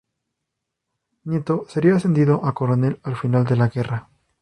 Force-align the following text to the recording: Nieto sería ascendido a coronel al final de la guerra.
Nieto 1.25 1.67
sería 1.69 1.93
ascendido 1.95 2.43
a 2.43 2.55
coronel 2.55 2.99
al 3.03 3.15
final 3.15 3.45
de 3.45 3.55
la 3.55 3.67
guerra. 3.67 4.09